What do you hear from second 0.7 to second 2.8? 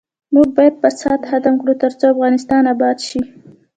فساد ختم کړو، ترڅو افغانستان